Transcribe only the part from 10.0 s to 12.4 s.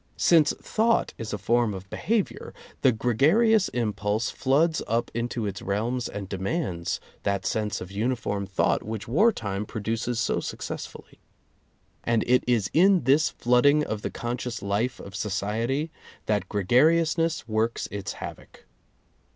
[H9] so successfully. And